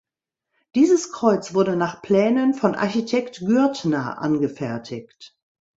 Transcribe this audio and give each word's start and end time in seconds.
Dieses 0.73 1.11
Kreuz 1.11 1.53
wurde 1.53 1.75
nach 1.75 2.01
Plänen 2.01 2.55
von 2.55 2.73
Architekt 2.73 3.37
Gürtner 3.45 4.19
angefertigt. 4.19 5.37